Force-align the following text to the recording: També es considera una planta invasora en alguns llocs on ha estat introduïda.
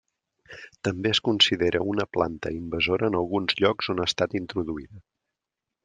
També 0.87 1.11
es 1.15 1.19
considera 1.27 1.81
una 1.91 2.07
planta 2.17 2.53
invasora 2.57 3.13
en 3.13 3.21
alguns 3.21 3.61
llocs 3.63 3.93
on 3.95 4.03
ha 4.05 4.09
estat 4.15 4.35
introduïda. 4.45 5.03